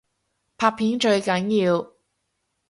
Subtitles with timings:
[0.57, 1.91] 拍片最緊要